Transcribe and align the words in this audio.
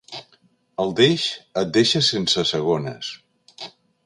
El 0.83 0.93
deix 0.99 1.27
et 1.63 1.75
deixa 1.77 2.03
sense 2.09 2.49
segones. 2.55 3.15